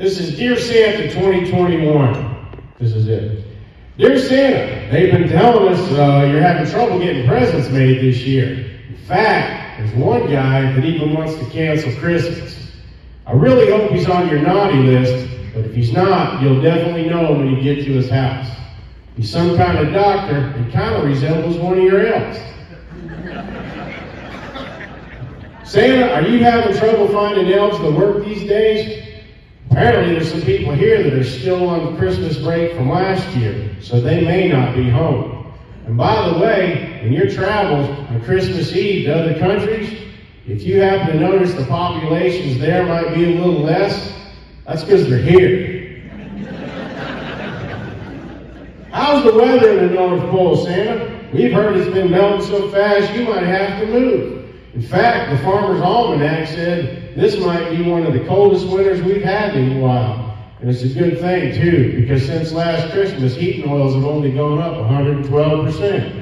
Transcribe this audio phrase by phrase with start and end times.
[0.00, 2.72] This is Dear Santa 2021.
[2.78, 3.44] This is it.
[3.98, 8.80] Dear Santa, they've been telling us uh, you're having trouble getting presents made this year.
[8.88, 12.72] In fact, there's one guy that even wants to cancel Christmas.
[13.26, 17.32] I really hope he's on your naughty list, but if he's not, you'll definitely know
[17.32, 18.48] when you get to his house.
[19.16, 22.38] He's some kind of doctor and kind of resembles one of your elves.
[25.70, 29.09] Santa, are you having trouble finding elves to work these days?
[29.70, 34.00] Apparently, there's some people here that are still on Christmas break from last year, so
[34.00, 35.52] they may not be home.
[35.86, 40.08] And by the way, in your travels on Christmas Eve to other countries,
[40.46, 44.12] if you happen to notice the populations there might be a little less,
[44.66, 45.80] that's because they're here.
[48.90, 51.28] How's the weather in the North Pole, Santa?
[51.32, 54.39] We've heard it's been melting so fast you might have to move.
[54.74, 59.22] In fact, the Farmer's Almanac said this might be one of the coldest winters we've
[59.22, 60.26] had in a while.
[60.60, 64.60] And it's a good thing, too, because since last Christmas, heating oils have only gone
[64.60, 66.20] up 112%.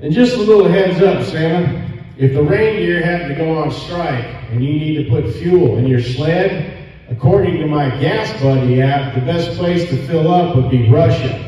[0.00, 1.86] And just a little heads up, Santa.
[2.16, 5.86] If the reindeer happen to go on strike and you need to put fuel in
[5.86, 10.70] your sled, according to my Gas Buddy app, the best place to fill up would
[10.70, 11.47] be Russia.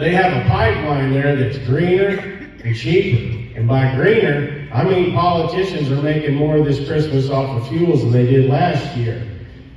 [0.00, 3.54] They have a pipeline there that's greener and cheaper.
[3.54, 8.10] And by greener, I mean politicians are making more this Christmas off of fuels than
[8.10, 9.22] they did last year.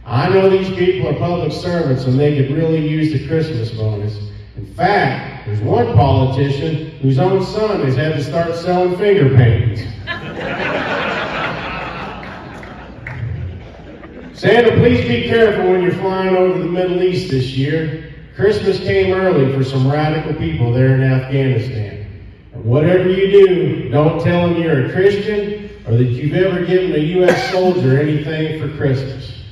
[0.05, 4.17] I know these people are public servants and they could really use the Christmas bonus.
[4.55, 9.81] In fact, there's one politician whose own son has had to start selling finger paintings.
[14.39, 18.12] Santa, please be careful when you're flying over the Middle East this year.
[18.35, 22.07] Christmas came early for some radical people there in Afghanistan.
[22.53, 26.93] And whatever you do, don't tell them you're a Christian or that you've ever given
[26.95, 27.51] a U.S.
[27.51, 29.43] soldier anything for Christmas.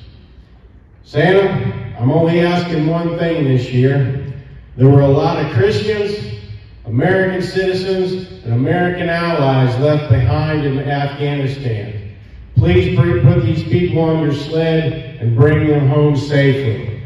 [1.03, 4.33] Santa, I'm only asking one thing this year.
[4.77, 6.39] There were a lot of Christians,
[6.85, 12.15] American citizens, and American allies left behind in Afghanistan.
[12.55, 17.00] Please put these people on your sled and bring them home safely.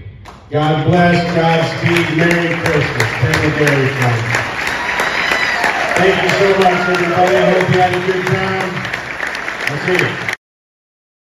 [0.51, 3.05] God bless, Godspeed, Merry Christmas.
[3.57, 4.19] Dairy Farm.
[5.97, 7.35] Thank you so much, everybody.
[7.35, 8.71] I hope you had a good time.
[9.69, 10.34] That's it.